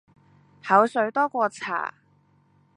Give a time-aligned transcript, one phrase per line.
[0.67, 1.93] 口水多過茶